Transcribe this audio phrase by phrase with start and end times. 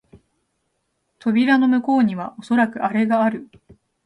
[1.19, 3.49] 扉の向こうにはおそらくアレがある